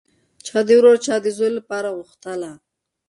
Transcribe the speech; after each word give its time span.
چا 0.45 0.59
د 0.67 0.69
ورور 0.77 0.91
او 0.91 0.97
چا 1.05 1.15
د 1.23 1.27
زوی 1.37 1.51
لپاره 1.57 1.89
غوښتله 1.97 2.51